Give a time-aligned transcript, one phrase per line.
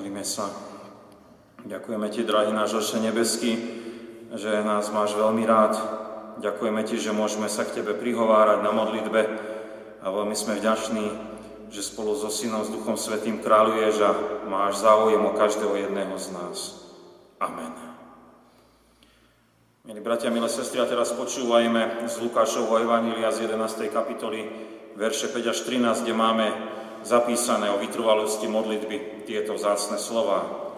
[0.00, 0.48] Modlíme sa.
[1.68, 3.52] Ďakujeme Ti, drahý náš Oče nebeský,
[4.32, 5.76] že nás máš veľmi rád.
[6.40, 9.20] Ďakujeme Ti, že môžeme sa k Tebe prihovárať na modlitbe
[10.00, 11.04] a veľmi sme vďační,
[11.68, 14.10] že spolu so Synom, s Duchom Svetým kráľuješ a
[14.48, 16.80] máš záujem o každého jedného z nás.
[17.36, 17.76] Amen.
[19.84, 23.92] Milí bratia, milé sestry, a teraz počúvajme z Lukášovho Evanília z 11.
[23.92, 24.48] kapitoly,
[24.96, 30.70] verše 5 až 13, kde máme zapísané o vytrvalosti modlitby tieto vzácne slova.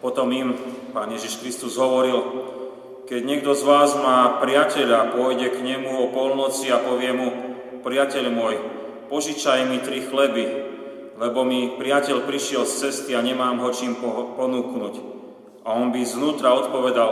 [0.00, 0.56] Potom im
[0.96, 2.16] Pán Ježiš Kristus hovoril,
[3.04, 7.28] keď niekto z vás má priateľa, pôjde k nemu o polnoci a povie mu,
[7.84, 8.54] priateľ môj,
[9.12, 10.44] požičaj mi tri chleby,
[11.20, 13.98] lebo mi priateľ prišiel z cesty a nemám ho čím
[14.38, 14.94] ponúknuť.
[15.68, 17.10] A on by znútra odpovedal,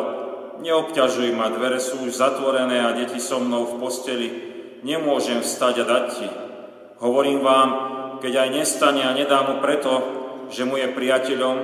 [0.64, 4.28] neobťažuj ma, dvere sú už zatvorené a deti so mnou v posteli,
[4.80, 6.28] nemôžem vstať a dať ti.
[6.98, 7.68] Hovorím vám,
[8.18, 9.92] keď aj nestane a nedá mu preto,
[10.50, 11.56] že mu je priateľom,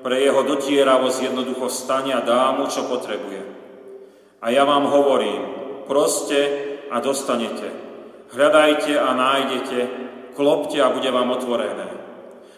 [0.00, 3.42] pre jeho dotieravosť jednoducho stane a dá mu, čo potrebuje.
[4.40, 5.42] A ja vám hovorím,
[5.84, 6.40] proste
[6.88, 7.68] a dostanete.
[8.32, 9.78] Hľadajte a nájdete,
[10.32, 11.88] klopte a bude vám otvorené.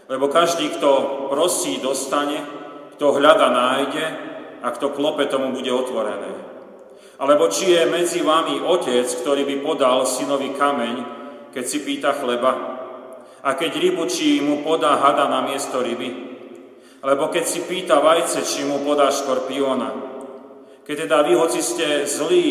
[0.07, 2.45] Lebo každý, kto prosí, dostane,
[2.95, 4.05] kto hľada, nájde
[4.63, 6.33] a kto klope, tomu bude otvorené.
[7.19, 11.22] Alebo či je medzi vami otec, ktorý by podal synovi kameň,
[11.53, 12.81] keď si pýta chleba,
[13.43, 16.33] a keď rybu, či mu podá hada na miesto ryby,
[17.03, 19.91] lebo keď si pýta vajce, či mu podá škorpióna.
[20.87, 22.47] Keď teda vy, hoci ste zlí,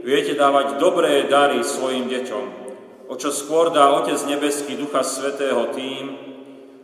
[0.00, 2.44] viete dávať dobré dary svojim deťom,
[3.12, 6.16] o čo skôr dá Otec nebeský Ducha Svetého tým,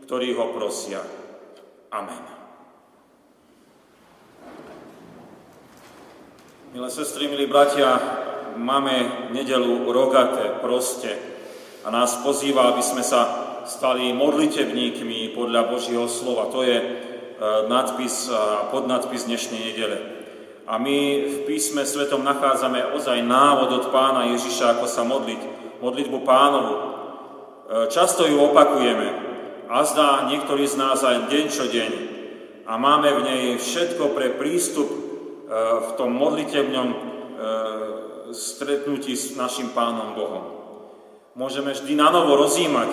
[0.04, 1.00] ktorí ho prosia.
[1.88, 2.24] Amen.
[6.68, 7.96] Milé sestry, milí bratia,
[8.60, 11.27] máme nedelu rogaté, proste
[11.88, 16.52] a nás pozýva, aby sme sa stali modlitebníkmi podľa Božieho slova.
[16.52, 16.86] To je e,
[17.64, 19.96] nadpis a podnadpis dnešnej nedele.
[20.68, 25.40] A my v písme svetom nachádzame ozaj návod od pána Ježiša, ako sa modliť,
[25.80, 26.74] modlitbu pánovu.
[26.76, 26.82] E,
[27.88, 29.08] často ju opakujeme
[29.72, 31.92] a zdá niektorí z nás aj deň čo deň.
[32.68, 34.98] A máme v nej všetko pre prístup e,
[35.56, 37.16] v tom modlitebnom
[38.28, 40.57] stretnutí s našim pánom Bohom.
[41.38, 42.90] Môžeme vždy na novo rozímať,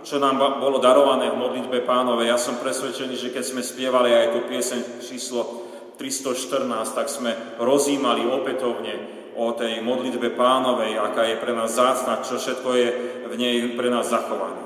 [0.00, 2.32] čo nám bolo darované v modlitbe pánovej.
[2.32, 5.68] Ja som presvedčený, že keď sme spievali aj tú pieseň číslo
[6.00, 8.96] 314, tak sme rozímali opätovne
[9.36, 12.88] o tej modlitbe pánovej, aká je pre nás zácna, čo všetko je
[13.28, 14.56] v nej pre nás zachované.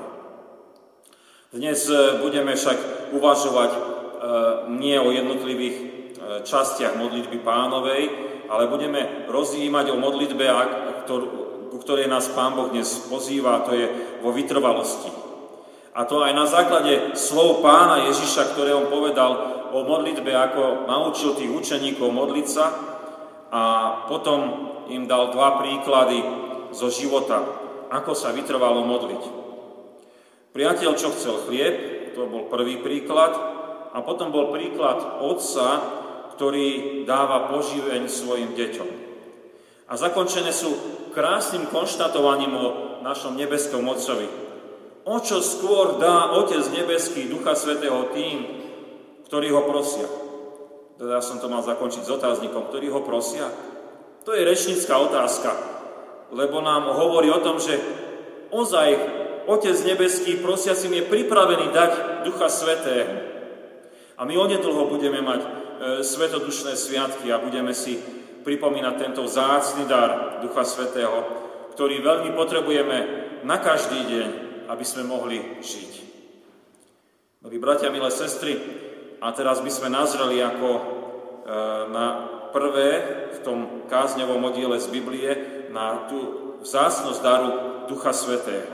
[1.51, 3.79] Dnes e, budeme však uvažovať e,
[4.79, 5.85] nie o jednotlivých e,
[6.47, 8.07] častiach modlitby pánovej,
[8.47, 10.47] ale budeme rozjímať o modlitbe,
[11.71, 13.85] ku ktorej nás Pán Boh dnes pozýva, to je
[14.23, 15.11] vo vytrvalosti.
[15.97, 19.31] A to aj na základe slov pána Ježiša, ktoré on povedal
[19.73, 22.65] o modlitbe, ako naučil tých učeníkov modliť sa
[23.49, 23.63] a
[24.05, 24.39] potom
[24.93, 26.21] im dal dva príklady
[26.71, 27.43] zo života,
[27.89, 29.23] ako sa vytrvalo modliť.
[30.53, 31.75] Priateľ, čo chcel chlieb,
[32.13, 33.57] to bol prvý príklad,
[33.97, 35.81] a potom bol príklad otca,
[36.37, 39.06] ktorý dáva poživeň svojim deťom.
[39.87, 40.75] A zakončené sú
[41.15, 42.67] krásnym konštatovaním o
[43.01, 44.47] našom nebeskom Otcovi,
[45.07, 48.43] O čo skôr dá Otec nebeský Ducha Svetého tým,
[49.31, 50.03] ktorí ho prosia.
[50.99, 53.47] Teda ja som to mal zakončiť s otáznikom, ktorí ho prosia.
[54.27, 55.55] To je rečnická otázka,
[56.35, 57.79] lebo nám hovorí o tom, že
[58.51, 59.15] ozaj
[59.47, 61.91] Otec nebeský prosiacim je pripravený dať
[62.27, 63.07] Ducha Svetého.
[64.19, 65.49] A my onedlho budeme mať e,
[66.03, 67.95] svetodušné sviatky a budeme si
[68.47, 71.19] pripomínať tento vzácný dar Ducha Svetého,
[71.75, 72.97] ktorý veľmi potrebujeme
[73.43, 74.29] na každý deň,
[74.71, 75.93] aby sme mohli žiť.
[77.43, 78.55] Milí bratia, milé sestry,
[79.19, 80.81] a teraz by sme nazreli ako e,
[81.91, 82.05] na
[82.55, 82.89] prvé
[83.35, 83.59] v tom
[83.91, 85.31] kázňovom oddiele z Biblie
[85.73, 86.17] na tú
[86.63, 87.49] vzácnosť daru
[87.91, 88.71] Ducha Svetého.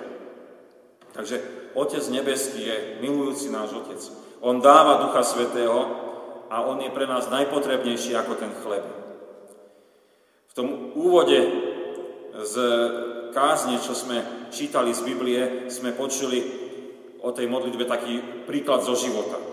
[1.18, 1.42] Takže
[1.74, 4.02] Otec nebeský je milujúci náš Otec.
[4.46, 5.80] On dáva Ducha Svetého
[6.54, 9.03] a On je pre nás najpotrebnejší ako ten chleb.
[10.54, 11.50] V tom úvode
[12.46, 12.56] z
[13.34, 14.22] kázne, čo sme
[14.54, 16.46] čítali z Biblie, sme počuli
[17.26, 19.46] o tej modlitbe taký príklad zo života, e,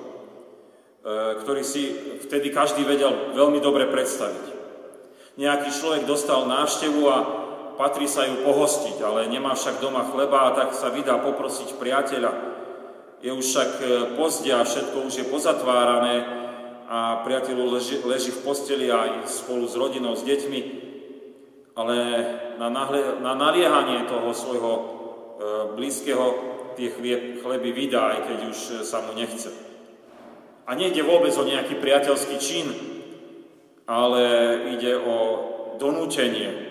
[1.40, 1.88] ktorý si
[2.20, 4.44] vtedy každý vedel veľmi dobre predstaviť.
[5.40, 7.18] Nejaký človek dostal návštevu a
[7.80, 12.32] patrí sa ju pohostiť, ale nemá však doma chleba a tak sa vydá poprosiť priateľa.
[13.24, 13.84] Je už však e,
[14.20, 16.28] pozdia, všetko už je pozatvárané
[16.92, 20.89] a priateľu leží, leží v posteli aj spolu s rodinou, s deťmi
[21.76, 21.96] ale
[22.58, 24.82] na, nahle, na naliehanie toho svojho e,
[25.78, 26.26] blízkeho
[26.74, 26.90] tie
[27.42, 29.50] chleby vydá, aj keď už sa mu nechce.
[30.66, 32.66] A nejde vôbec o nejaký priateľský čin,
[33.90, 34.22] ale
[34.78, 35.16] ide o
[35.82, 36.70] donúčenie.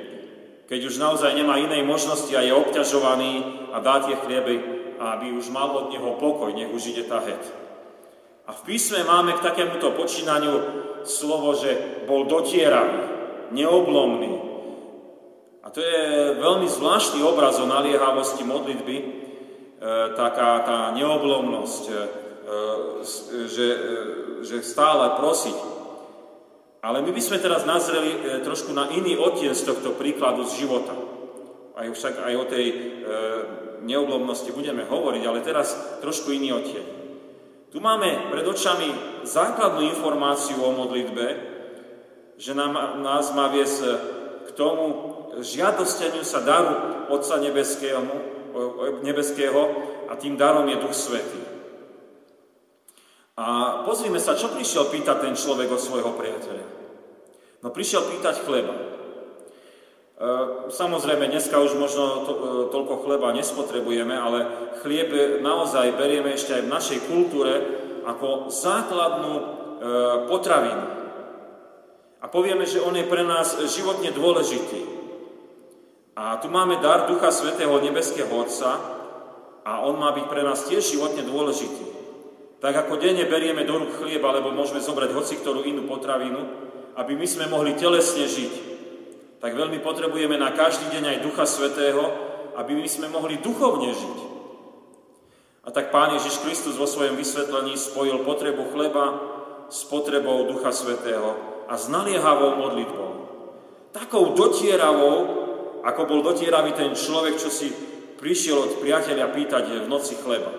[0.69, 3.43] Keď už naozaj nemá inej možnosti a je obťažovaný
[3.73, 4.55] a dá tie chlieby,
[4.99, 7.41] aby už mal od neho pokoj, nech už ide tá het.
[8.49, 10.57] A v písme máme k takémuto počínaniu
[11.05, 13.05] slovo, že bol dotieravý,
[13.53, 14.48] neoblomný.
[15.59, 19.05] A to je veľmi zvláštny obraz o naliehavosti modlitby, e,
[20.15, 21.95] taká tá neoblomnosť, e,
[23.43, 23.79] že, e,
[24.47, 25.57] že stále prosiť.
[26.79, 30.95] Ale my by sme teraz nazreli trošku na iný odtien z tohto príkladu z života.
[31.75, 32.67] Aj však aj o tej
[33.83, 36.85] neoblomnosti budeme hovoriť, ale teraz trošku iný odtieň.
[37.75, 38.95] Tu máme pred očami
[39.27, 41.27] základnú informáciu o modlitbe,
[42.39, 43.79] že nám, nás má viesť
[44.49, 44.85] k tomu
[45.37, 48.01] žiadosteniu sa daru Otca nebeského,
[49.05, 49.61] nebeského
[50.09, 51.41] a tým darom je Duch Svetý.
[53.39, 53.45] A
[53.87, 56.65] pozrime sa, čo prišiel pýtať ten človek od svojho priateľa.
[57.63, 58.75] No prišiel pýtať chleba.
[58.75, 58.83] E,
[60.67, 64.39] samozrejme, dneska už možno to, e, toľko chleba nespotrebujeme, ale
[64.83, 67.53] chlieb naozaj berieme ešte aj v našej kultúre
[68.03, 69.43] ako základnú e,
[70.27, 70.98] potravinu.
[72.19, 74.83] A povieme, že on je pre nás životne dôležitý.
[76.19, 78.75] A tu máme dar Ducha Svetého Nebeského Otca
[79.63, 81.95] a on má byť pre nás tiež životne dôležitý.
[82.59, 86.43] Tak ako denne berieme do rúk chlieba, alebo môžeme zobrať hoci ktorú inú potravinu,
[86.99, 88.53] aby my sme mohli telesne žiť,
[89.39, 92.03] tak veľmi potrebujeme na každý deň aj Ducha Svetého,
[92.59, 94.17] aby my sme mohli duchovne žiť.
[95.63, 99.05] A tak Pán Ježiš Kristus vo svojom vysvetlení spojil potrebu chleba
[99.71, 103.11] s potrebou Ducha Svetého a s naliehavou modlitbou.
[103.93, 105.17] Takou dotieravou,
[105.85, 107.69] ako bol dotieravý ten človek, čo si
[108.17, 110.51] prišiel od priateľa pýtať v noci chleba.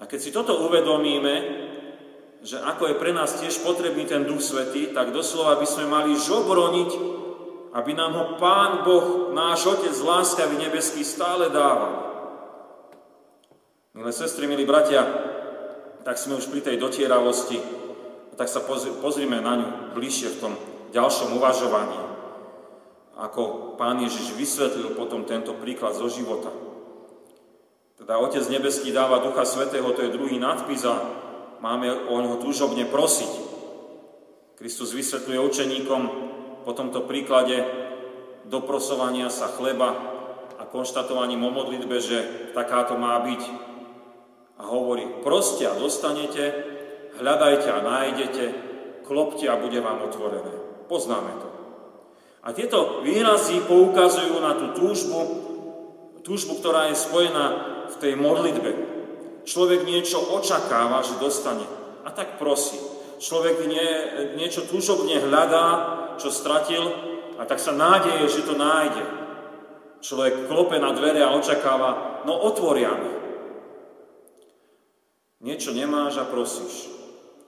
[0.00, 1.34] A keď si toto uvedomíme,
[2.40, 6.16] že ako je pre nás tiež potrebný ten Duch Svetý, tak doslova by sme mali
[6.16, 6.90] žobroniť,
[7.76, 12.10] aby nám ho Pán Boh, náš Otec láskavý nebeský, stále dával.
[13.92, 15.04] Milé sestry, milí bratia,
[16.00, 17.79] tak sme už pri tej dotieravosti,
[18.40, 18.64] tak sa
[19.04, 20.52] pozrime na ňu bližšie v tom
[20.96, 22.00] ďalšom uvažovaní.
[23.20, 26.48] Ako pán Ježiš vysvetlil potom tento príklad zo života.
[28.00, 30.96] Teda Otec Nebeský dáva Ducha Svetého, to je druhý nadpis a
[31.60, 33.28] máme o ňoho túžobne prosiť.
[34.56, 36.02] Kristus vysvetľuje učeníkom
[36.64, 37.60] po tomto príklade
[38.48, 39.92] doprosovania sa chleba
[40.56, 42.18] a konštatovaním o modlitbe, že
[42.56, 43.42] takáto má byť
[44.56, 46.69] a hovorí, proste a dostanete,
[47.20, 48.44] hľadajte a nájdete,
[49.06, 50.54] klopte a bude vám otvorené.
[50.88, 51.48] Poznáme to.
[52.40, 55.20] A tieto výrazy poukazujú na tú túžbu,
[56.24, 57.46] túžbu, ktorá je spojená
[57.92, 58.70] v tej modlitbe.
[59.44, 61.68] Človek niečo očakáva, že dostane.
[62.02, 62.80] A tak prosí.
[63.20, 63.88] Človek nie,
[64.40, 65.66] niečo túžobne hľadá,
[66.16, 66.88] čo stratil,
[67.40, 69.04] a tak sa nádeje, že to nájde.
[70.00, 73.12] Človek klope na dvere a očakáva, no otvoria mi.
[75.40, 76.99] Niečo nemáš a prosíš.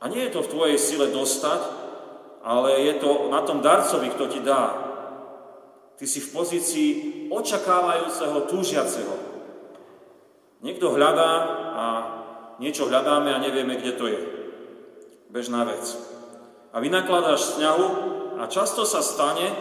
[0.02, 1.62] A nie je to v tvojej sile dostať,
[2.42, 4.74] ale je to na tom darcovi, kto ti dá.
[5.94, 6.90] Ty si v pozícii
[7.30, 9.14] očakávajúceho, túžiaceho.
[10.66, 11.32] Niekto hľadá
[11.70, 11.84] a
[12.58, 14.20] niečo hľadáme a nevieme, kde to je.
[15.30, 15.86] Bežná vec.
[16.74, 17.86] A vynakladáš snahu
[18.42, 19.54] a často sa stane,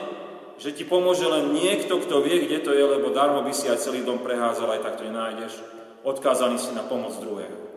[0.58, 3.82] že ti pomôže len niekto, kto vie, kde to je, lebo darmo by si aj
[3.82, 5.54] celý dom prehádzal, aj tak to nenájdeš.
[6.01, 7.71] Odkázaný si na pomoc druhého.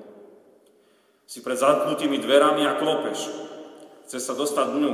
[1.24, 3.20] Si pred zatknutými dverami a klopeš.
[4.04, 4.92] Chce sa dostať dnu,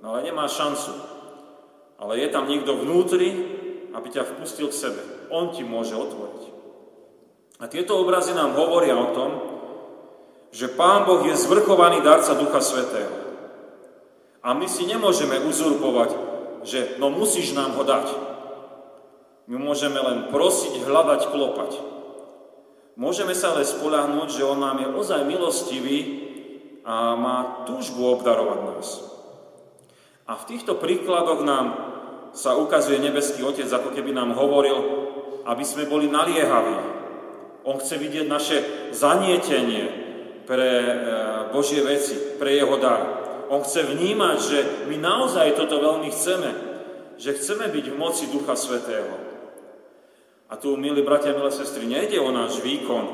[0.00, 0.92] no ale nemá šancu.
[2.00, 3.28] Ale je tam niekto vnútri,
[3.92, 5.02] aby ťa vpustil k sebe.
[5.28, 6.42] On ti môže otvoriť.
[7.60, 9.30] A tieto obrazy nám hovoria o tom,
[10.52, 13.12] že Pán Boh je zvrchovaný darca Ducha Svetého.
[14.44, 16.10] A my si nemôžeme uzurpovať,
[16.64, 18.06] že no musíš nám ho dať.
[19.46, 21.95] My môžeme len prosiť, hľadať, klopať.
[22.96, 26.24] Môžeme sa ale spoľahnúť, že On nám je ozaj milostivý
[26.80, 28.88] a má túžbu obdarovať nás.
[30.24, 31.66] A v týchto príkladoch nám
[32.32, 34.78] sa ukazuje nebeský Otec, ako keby nám hovoril,
[35.44, 36.76] aby sme boli naliehaví.
[37.68, 38.56] On chce vidieť naše
[38.96, 39.84] zanietenie
[40.48, 40.92] pre e,
[41.52, 43.02] Božie veci, pre Jeho dar.
[43.52, 46.50] On chce vnímať, že my naozaj toto veľmi chceme,
[47.20, 49.25] že chceme byť v moci Ducha Svetého.
[50.46, 53.04] A tu, milí bratia, milé sestry, nejde o náš výkon,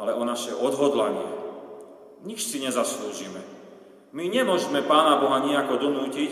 [0.00, 1.28] ale o naše odhodlanie.
[2.24, 3.44] Nič si nezaslúžime.
[4.16, 6.30] My nemôžeme Pána Boha nejako donútiť,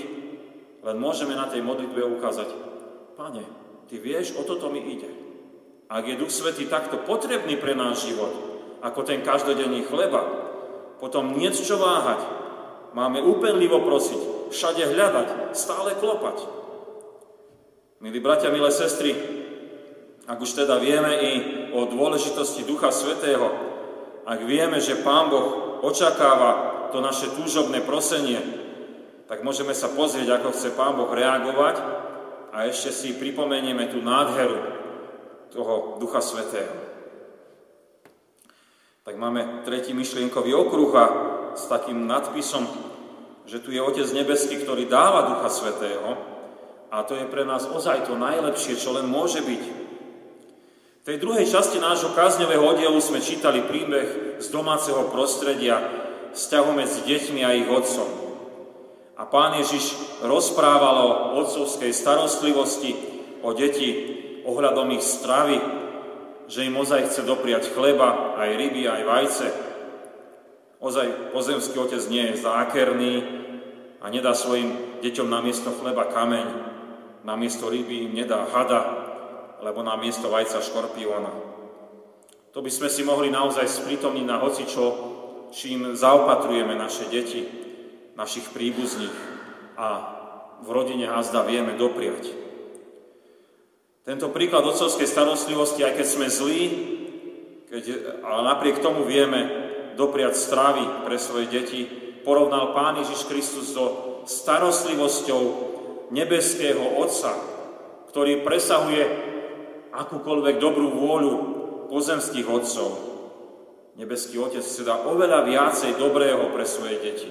[0.80, 2.48] len môžeme na tej modlitbe ukázať,
[3.20, 3.44] Pane,
[3.84, 5.12] Ty vieš, o toto mi ide.
[5.92, 8.32] Ak je Duch Svetý takto potrebný pre náš život,
[8.80, 10.24] ako ten každodenný chleba,
[10.96, 12.24] potom nie čo váhať.
[12.96, 16.46] Máme úpenlivo prosiť, všade hľadať, stále klopať.
[18.00, 19.12] Milí bratia, milé sestry,
[20.24, 21.32] ak už teda vieme i
[21.76, 23.44] o dôležitosti Ducha Svetého,
[24.24, 28.40] ak vieme, že Pán Boh očakáva to naše túžobné prosenie,
[29.28, 31.76] tak môžeme sa pozrieť, ako chce Pán Boh reagovať
[32.56, 34.60] a ešte si pripomenieme tú nádheru
[35.52, 36.72] toho Ducha Svetého.
[39.04, 41.06] Tak máme tretí myšlienkový okruh a
[41.52, 42.64] s takým nadpisom,
[43.44, 46.32] že tu je Otec Nebeský, ktorý dáva Ducha Svetého,
[46.88, 49.83] a to je pre nás ozaj to najlepšie, čo len môže byť.
[51.04, 55.76] V tej druhej časti nášho kázňového oddielu sme čítali príbeh z domáceho prostredia,
[56.32, 58.08] vzťahu medzi deťmi a ich otcom.
[59.20, 62.96] A pán Ježiš rozprával o otcovskej starostlivosti,
[63.44, 63.92] o deti,
[64.48, 65.60] ohľadom ich stravy,
[66.48, 69.48] že im ozaj chce dopriať chleba, aj ryby, aj vajce.
[70.80, 73.14] Ozaj pozemský otec nie je zákerný
[74.00, 74.72] a nedá svojim
[75.04, 76.72] deťom na miesto chleba kameň
[77.24, 79.03] na miesto ryby im nedá hada,
[79.64, 81.32] alebo na miesto vajca škorpióna.
[82.52, 84.84] To by sme si mohli naozaj sprítomniť na hocičo,
[85.56, 87.48] čím zaopatrujeme naše deti,
[88.12, 89.16] našich príbuzných
[89.80, 89.88] a
[90.60, 92.30] v rodine hazda vieme dopriať.
[94.04, 96.62] Tento príklad otcovskej starostlivosti, aj keď sme zlí,
[97.72, 97.84] keď,
[98.20, 99.48] ale napriek tomu vieme
[99.96, 101.88] dopriať stravy pre svoje deti,
[102.20, 105.42] porovnal Pán Ježiš Kristus so starostlivosťou
[106.12, 107.32] nebeského Otca,
[108.12, 109.33] ktorý presahuje
[109.94, 111.32] akúkoľvek dobrú vôľu
[111.88, 112.90] pozemských otcov.
[113.94, 117.30] Nebeský Otec chce dá oveľa viacej dobrého pre svoje deti.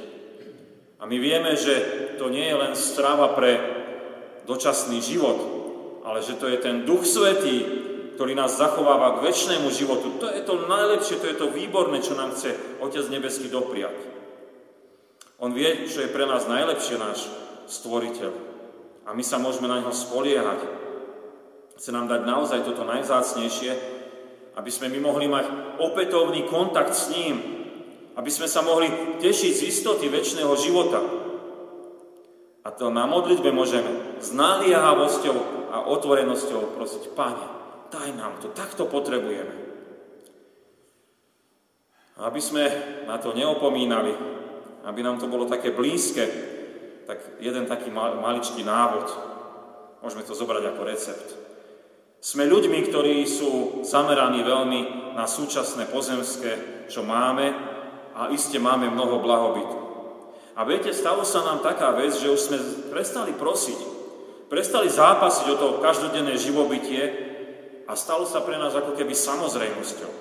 [0.98, 1.75] A my vieme, že
[2.15, 3.60] to nie je len strava pre
[4.48, 5.36] dočasný život,
[6.08, 7.67] ale že to je ten Duch Svetý,
[8.15, 10.24] ktorý nás zachováva k väčšnému životu.
[10.24, 13.96] To je to najlepšie, to je to výborné, čo nám chce Otec Nebeský dopriať.
[15.43, 17.27] On vie, čo je pre nás najlepšie náš
[17.67, 18.32] stvoriteľ
[19.03, 20.60] a my sa môžeme na ňo spoliehať.
[21.77, 23.72] Chce nám dať naozaj toto najzácnejšie,
[24.53, 25.46] aby sme my mohli mať
[25.82, 27.42] opätovný kontakt s ním,
[28.13, 31.01] aby sme sa mohli tešiť z istoty väčšného života.
[32.63, 35.38] A to na modlitbe môžeme s naliehavosťou
[35.74, 37.46] a otvorenosťou prosiť, Pane,
[37.89, 39.51] daj nám to, takto potrebujeme.
[42.22, 42.63] Aby sme
[43.10, 44.13] na to neopomínali,
[44.86, 46.24] aby nám to bolo také blízke,
[47.10, 49.10] tak jeden taký maličký návod.
[50.06, 51.42] Môžeme to zobrať ako recept.
[52.24, 57.51] Sme ľuďmi, ktorí sú zameraní veľmi na súčasné pozemské, čo máme
[58.15, 59.77] a iste máme mnoho blahobytu.
[60.56, 62.58] A viete, stalo sa nám taká vec, že už sme
[62.96, 63.80] prestali prosiť,
[64.48, 67.03] prestali zápasiť o to každodenné živobytie
[67.84, 70.12] a stalo sa pre nás ako keby samozrejmosťou.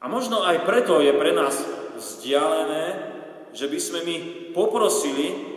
[0.00, 1.60] A možno aj preto je pre nás
[2.00, 3.12] vzdialené
[3.52, 4.16] že by sme my
[4.56, 5.52] poprosili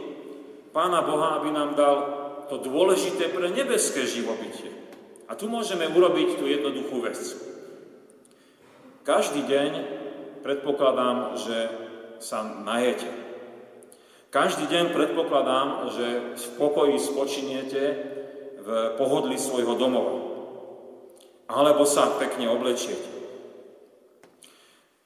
[0.76, 1.96] Pána Boha, aby nám dal
[2.52, 4.85] to dôležité pre nebeské živobytie.
[5.26, 7.18] A tu môžeme urobiť tú jednoduchú vec.
[9.06, 9.72] Každý deň
[10.46, 11.58] predpokladám, že
[12.22, 13.10] sa najete.
[14.30, 17.82] Každý deň predpokladám, že v pokoji spočiniete
[18.66, 20.16] v pohodli svojho domova.
[21.46, 23.06] Alebo sa pekne oblečiete.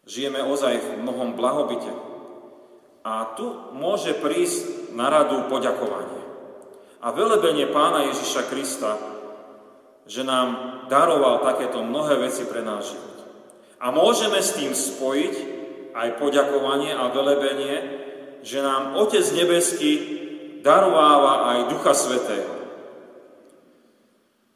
[0.07, 1.91] Žijeme ozaj v mnohom blahobite.
[3.03, 6.23] A tu môže prísť na radu poďakovanie.
[6.99, 9.18] A velebenie pána Ježiša Krista,
[10.09, 13.17] že nám daroval takéto mnohé veci pre náš život.
[13.77, 15.35] A môžeme s tým spojiť
[15.93, 17.75] aj poďakovanie a velebenie,
[18.41, 19.91] že nám Otec Nebeský
[20.65, 22.57] darováva aj Ducha Svetého.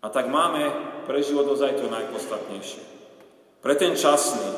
[0.04, 0.74] A tak máme
[1.06, 2.84] pre život ozaj to najpodstatnejšie.
[3.62, 4.50] Pre ten časný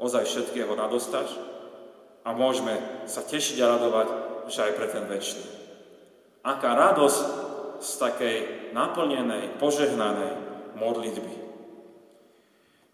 [0.00, 1.36] ozaj všetkého radostaš,
[2.22, 2.78] a môžeme
[3.10, 4.08] sa tešiť a radovať,
[4.46, 5.42] že aj pre ten väčší.
[6.46, 7.41] Aká radosť
[7.82, 8.36] z takej
[8.70, 10.32] naplnenej, požehnanej
[10.78, 11.34] modlitby.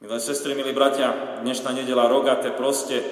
[0.01, 3.07] Milé sestry, milí bratia, dnešná nedela rogaté proste e,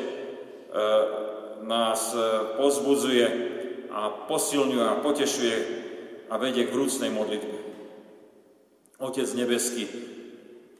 [1.68, 2.18] nás e,
[2.56, 3.26] pozbudzuje
[3.92, 5.56] a posilňuje a potešuje
[6.32, 7.58] a vedie k vrúcnej modlitbe.
[8.96, 9.84] Otec nebeský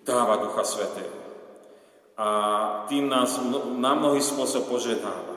[0.09, 1.17] dáva Ducha Svetého
[2.17, 2.29] a
[2.89, 3.37] tým nás
[3.77, 5.37] na mnohý spôsob požehnáva.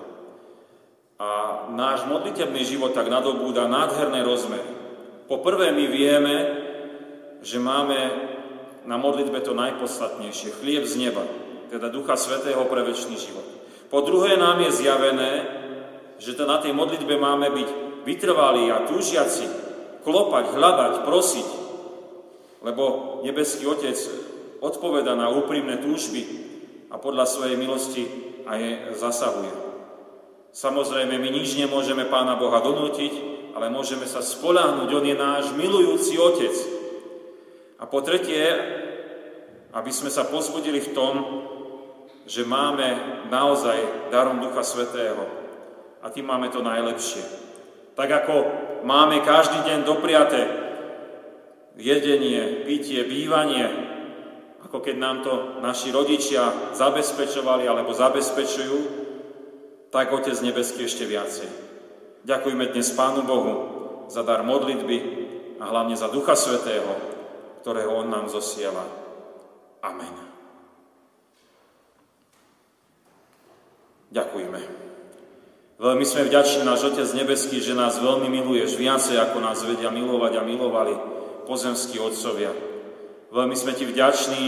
[1.20, 1.30] A
[1.76, 4.79] náš modlitebný život tak nadobúda nádherné rozmery.
[5.30, 6.36] Po prvé my vieme,
[7.46, 7.98] že máme
[8.90, 11.22] na modlitbe to najpodstatnejšie, chlieb z neba,
[11.70, 13.46] teda Ducha Svetého pre väčší život.
[13.94, 15.32] Po druhé nám je zjavené,
[16.18, 17.70] že to na tej modlitbe máme byť
[18.10, 19.46] vytrvalí a túžiaci,
[20.02, 21.50] klopať, hľadať, prosiť.
[22.66, 22.84] lebo
[23.22, 23.96] nebeský Otec
[24.60, 26.26] odpoveda na úprimné túžby
[26.90, 28.04] a podľa svojej milosti
[28.50, 29.54] aj zasahuje.
[30.50, 36.18] Samozrejme, my nič nemôžeme Pána Boha donútiť, ale môžeme sa spoláhnuť, On je náš milujúci
[36.20, 36.56] Otec.
[37.80, 38.44] A po tretie,
[39.72, 41.16] aby sme sa pozbudili v tom,
[42.30, 45.26] že máme naozaj darom Ducha Svetého.
[46.00, 47.26] A tým máme to najlepšie.
[47.98, 48.36] Tak ako
[48.86, 50.42] máme každý deň dopriate
[51.80, 53.68] jedenie, pitie, bývanie,
[54.64, 58.78] ako keď nám to naši rodičia zabezpečovali alebo zabezpečujú,
[59.90, 61.69] tak Otec Nebeský ešte viacej.
[62.30, 63.54] Ďakujeme dnes Pánu Bohu
[64.06, 64.98] za dar modlitby
[65.58, 66.94] a hlavne za Ducha Svetého,
[67.66, 68.86] ktorého On nám zosiela.
[69.82, 70.14] Amen.
[74.14, 74.62] Ďakujeme.
[75.82, 80.38] Veľmi sme vďační, náš Otec Nebeský, že nás veľmi miluješ, viacej ako nás vedia milovať
[80.38, 80.94] a milovali
[81.50, 82.54] pozemskí otcovia.
[83.34, 84.44] Veľmi sme Ti vďační,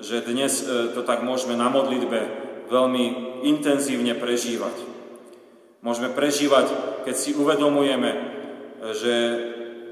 [0.00, 2.20] že dnes e, to tak môžeme na modlitbe
[2.72, 3.04] veľmi
[3.44, 4.91] intenzívne prežívať.
[5.82, 6.70] Môžeme prežívať,
[7.02, 8.10] keď si uvedomujeme,
[8.94, 9.14] že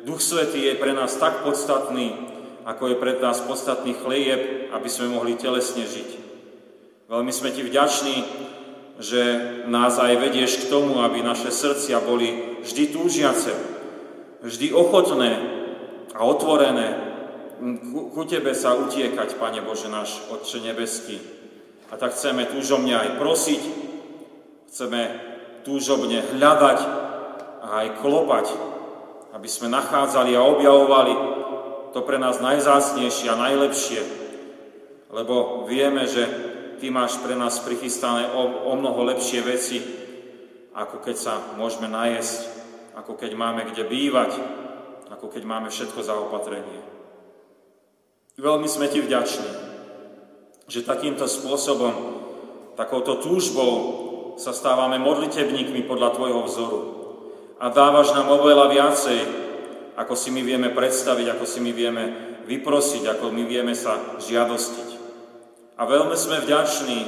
[0.07, 2.15] Duch Svetý je pre nás tak podstatný,
[2.63, 6.11] ako je pre nás podstatný chlieb, aby sme mohli telesne žiť.
[7.11, 8.17] Veľmi sme Ti vďační,
[9.03, 9.23] že
[9.67, 13.51] nás aj vedieš k tomu, aby naše srdcia boli vždy túžiace,
[14.47, 15.33] vždy ochotné
[16.15, 17.11] a otvorené
[18.15, 21.21] ku Tebe sa utiekať, Pane Bože náš, Otče nebeský.
[21.93, 23.63] A tak chceme túžobne aj prosiť,
[24.73, 25.30] chceme
[25.71, 26.79] túžobne hľadať
[27.63, 28.47] a aj klopať,
[29.39, 31.15] aby sme nachádzali a objavovali
[31.95, 34.01] to pre nás najzácnejšie a najlepšie,
[35.15, 36.27] lebo vieme, že
[36.83, 39.79] Ty máš pre nás prichystané o, o mnoho lepšie veci,
[40.73, 42.49] ako keď sa môžeme najesť,
[42.97, 44.33] ako keď máme kde bývať,
[45.13, 46.81] ako keď máme všetko za opatrenie.
[48.41, 49.51] Veľmi sme ti vďační,
[50.73, 51.93] že takýmto spôsobom,
[52.81, 54.09] takouto túžbou
[54.41, 56.81] sa stávame modlitebníkmi podľa Tvojho vzoru.
[57.61, 59.21] A dávaš nám oveľa viacej,
[60.01, 62.05] ako si my vieme predstaviť, ako si my vieme
[62.49, 64.89] vyprosiť, ako my vieme sa žiadostiť.
[65.77, 67.01] A veľmi sme vďační,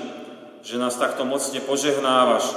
[0.61, 2.53] že nás takto mocne požehnávaš,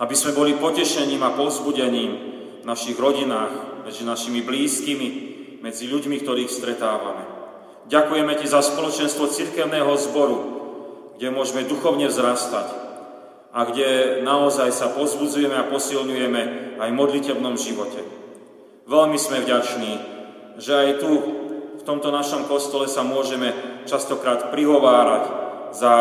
[0.00, 2.12] aby sme boli potešením a povzbudením
[2.60, 5.08] v našich rodinách, medzi našimi blízkymi,
[5.60, 7.24] medzi ľuďmi, ktorých stretávame.
[7.92, 10.38] Ďakujeme Ti za spoločenstvo cirkevného zboru,
[11.20, 12.85] kde môžeme duchovne vzrastať
[13.56, 18.04] a kde naozaj sa pozbudzujeme a posilňujeme aj v modlitebnom živote.
[18.84, 19.92] Veľmi sme vďační,
[20.60, 21.10] že aj tu,
[21.80, 23.56] v tomto našom kostole sa môžeme
[23.88, 25.24] častokrát prihovárať
[25.72, 25.94] za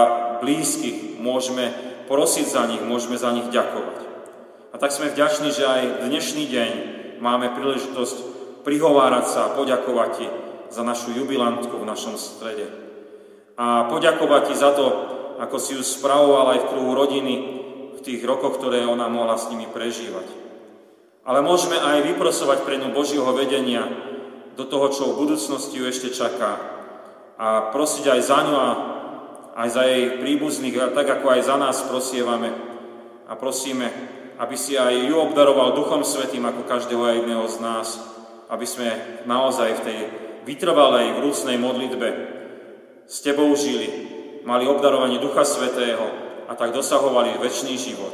[0.43, 1.71] blízkych, môžeme
[2.11, 4.03] prosiť za nich, môžeme za nich ďakovať.
[4.69, 6.71] A tak sme vďační, že aj dnešný deň
[7.23, 8.17] máme príležitosť
[8.67, 10.27] prihovárať sa a poďakovať Ti
[10.75, 12.67] za našu jubilantku v našom strede.
[13.55, 17.35] A poďakovať Ti za to, ako si ju spravoval aj v kruhu rodiny
[17.95, 20.27] v tých rokoch, ktoré ona mohla s nimi prežívať.
[21.25, 23.85] Ale môžeme aj vyprosovať pre ňu Božieho vedenia
[24.55, 26.55] do toho, čo v budúcnosti ju ešte čaká.
[27.35, 28.69] A prosiť aj za ňu a
[29.55, 32.51] aj za jej príbuzných, tak ako aj za nás prosievame
[33.25, 33.87] a prosíme,
[34.37, 37.87] aby si aj ju obdaroval Duchom Svetým ako každého aj jedného z nás,
[38.51, 38.89] aby sme
[39.25, 39.99] naozaj v tej
[40.45, 42.07] vytrvalej vrúcnej modlitbe
[43.07, 44.14] s Tebou žili,
[44.45, 46.05] mali obdarovanie Ducha Svetého
[46.45, 48.13] a tak dosahovali väčší život.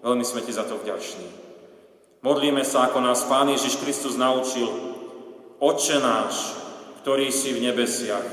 [0.00, 1.28] Veľmi sme Ti za to vďační.
[2.24, 4.66] Modlíme sa, ako nás Pán Ježiš Kristus naučil.
[5.60, 6.56] Otče náš,
[7.04, 8.26] ktorý si v nebesiach,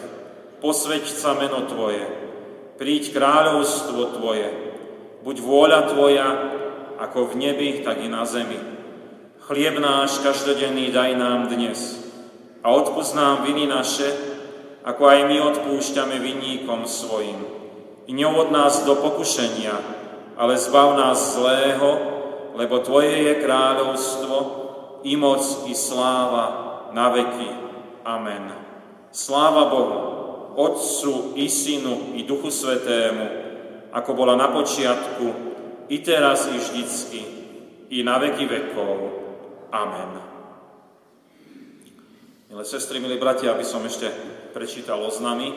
[0.64, 2.02] posveď sa meno Tvoje,
[2.82, 4.50] príď kráľovstvo Tvoje,
[5.22, 6.28] buď vôľa Tvoja,
[6.96, 8.58] ako v nebi, tak i na zemi.
[9.46, 12.02] Chlieb náš každodenný daj nám dnes
[12.66, 14.35] a odpúsť nám viny naše,
[14.86, 17.42] ako aj my odpúšťame vinníkom svojim.
[18.06, 19.74] I neuvod nás do pokušenia,
[20.38, 21.90] ale zbav nás zlého,
[22.54, 24.38] lebo Tvoje je kráľovstvo,
[25.06, 26.46] i moc, i sláva
[26.94, 27.50] na veky.
[28.06, 28.54] Amen.
[29.10, 30.00] Sláva Bohu,
[30.54, 33.26] Otcu, i Synu, i Duchu Svetému,
[33.90, 35.28] ako bola na počiatku,
[35.90, 37.22] i teraz, i vždycky,
[37.90, 38.98] i na veky vekov.
[39.74, 40.12] Amen.
[42.50, 45.52] Milé sestry, milí bratia, aby som ešte prečítal oznamy.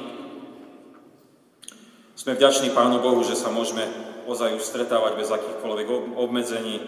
[2.18, 3.86] Sme vďační Pánu Bohu, že sa môžeme
[4.26, 6.82] ozaj už stretávať bez akýchkoľvek obmedzení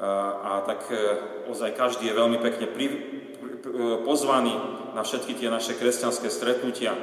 [0.00, 0.96] a, a tak e,
[1.52, 2.96] ozaj každý je veľmi pekne pri, e,
[4.08, 4.56] pozvaný
[4.96, 6.96] na všetky tie naše kresťanské stretnutia.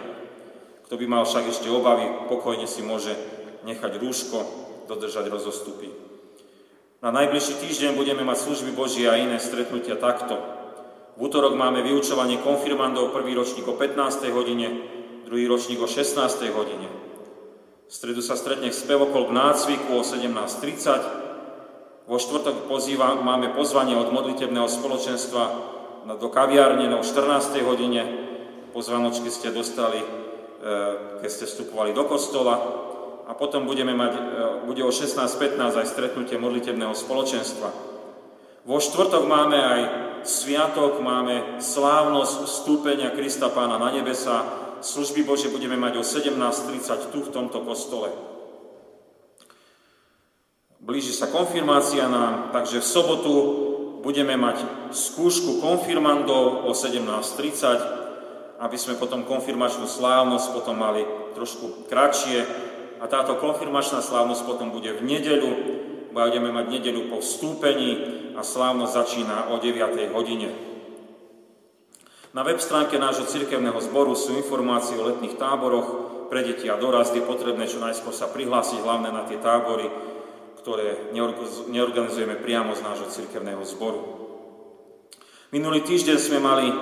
[0.89, 3.13] Kto by mal však ešte obavy, pokojne si môže
[3.69, 4.37] nechať rúško
[4.89, 5.93] dodržať rozostupy.
[7.05, 10.62] Na najbližší týždeň budeme mať služby Božie a iné stretnutia takto.
[11.13, 14.33] V útorok máme vyučovanie konfirmandov, prvý ročník o 15.
[14.33, 14.81] hodine,
[15.29, 16.17] druhý ročník o 16.
[16.57, 16.89] hodine.
[17.85, 22.09] V stredu sa stretne spevokol k nácviku o 17.30.
[22.09, 25.43] Vo štvrtok pozýva, máme pozvanie od modlitebného spoločenstva
[26.17, 27.61] do kaviárne o 14.
[27.61, 28.01] hodine.
[28.73, 30.07] Pozvanočky ste dostali, e,
[31.21, 32.57] keď ste vstupovali do kostola.
[33.29, 34.21] A potom budeme mať, e,
[34.65, 37.92] bude o 16.15 aj stretnutie modlitebného spoločenstva.
[38.63, 39.81] Vo štvrtok máme aj
[40.23, 44.47] sviatok, máme slávnosť vstúpenia Krista Pána na nebesa.
[44.79, 48.07] Služby Bože budeme mať o 17.30 tu v tomto kostole.
[50.79, 53.33] Blíži sa konfirmácia nám, takže v sobotu
[53.99, 54.63] budeme mať
[54.95, 61.03] skúšku konfirmandov o 17.30, aby sme potom konfirmačnú slávnosť potom mali
[61.35, 62.47] trošku kratšie.
[63.03, 65.51] A táto konfirmačná slávnosť potom bude v nedeľu,
[66.13, 70.09] budeme mať nedeľu po vstúpení, a slávnosť začína o 9.
[70.13, 70.49] hodine.
[72.33, 75.89] Na web stránke nášho cirkevného zboru sú informácie o letných táboroch
[76.33, 77.13] pre deti a dorast.
[77.13, 79.85] Je potrebné čo najskôr sa prihlásiť hlavne na tie tábory,
[80.57, 81.13] ktoré
[81.69, 84.01] neorganizujeme priamo z nášho cirkevného zboru.
[85.53, 86.73] Minulý týždeň sme mali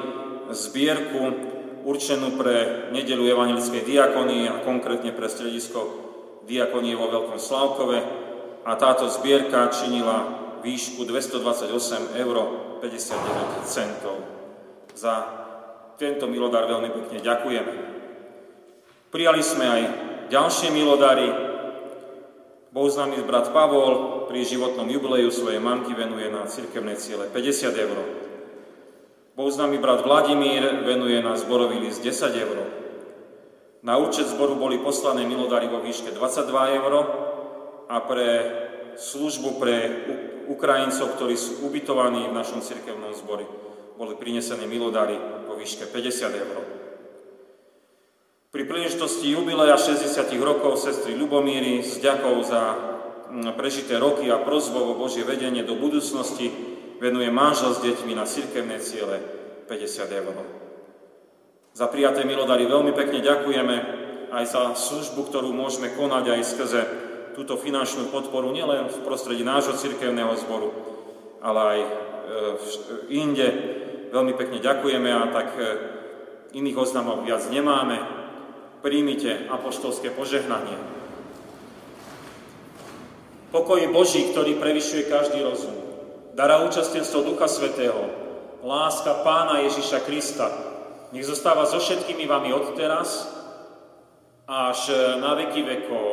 [0.55, 1.51] zbierku
[1.83, 5.99] určenú pre nedelu evangelickej diakonie a konkrétne pre stredisko
[6.47, 8.20] diakonie vo Veľkom Slavkove
[8.61, 12.35] a táto zbierka činila výšku 228 eur
[12.81, 14.17] 59 centov.
[14.93, 15.13] Za
[15.97, 17.73] tento milodár veľmi pekne ďakujeme.
[19.09, 19.81] Prijali sme aj
[20.29, 21.29] ďalšie milodary.
[22.71, 22.95] Bol s
[23.27, 27.97] brat Pavol pri životnom jubileju svojej mamky venuje na cirkevné ciele 50 eur.
[29.35, 32.57] Bol s brat Vladimír, venuje na zborový list 10 eur.
[33.81, 36.93] Na účet zboru boli poslané milodary vo výške 22 eur
[37.91, 38.29] a pre
[38.95, 39.75] službu pre
[40.47, 43.43] Ukrajincov, ktorí sú ubytovaní v našom cirkevnom zbore.
[43.99, 46.57] Boli prinesené milodary po výške 50 eur.
[48.51, 50.07] Pri príležitosti jubileja 60
[50.43, 52.61] rokov sestry Ľubomíry s ďakou za
[53.31, 56.51] mm, prežité roky a prozbou o Božie vedenie do budúcnosti
[56.99, 59.23] venuje manžel s deťmi na cirkevné ciele
[59.71, 60.35] 50 eur.
[61.71, 63.75] Za prijaté milodary veľmi pekne ďakujeme
[64.35, 66.81] aj za službu, ktorú môžeme konať aj skrze
[67.33, 70.69] túto finančnú podporu nielen v prostredí nášho cirkevného zboru,
[71.39, 71.89] ale aj e,
[73.11, 73.47] inde.
[74.11, 75.61] Veľmi pekne ďakujeme a tak e,
[76.55, 77.99] iných oznamov viac nemáme.
[78.81, 80.75] Príjmite apoštolské požehnanie.
[83.51, 85.75] Pokoj Boží, ktorý prevyšuje každý rozum,
[86.31, 87.99] dara účastenstvo Ducha Svetého,
[88.63, 90.47] láska Pána Ježiša Krista,
[91.11, 93.27] nech zostáva so všetkými vami od teraz
[94.47, 94.79] až
[95.19, 96.11] na veky vekov.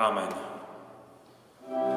[0.00, 0.32] Amen.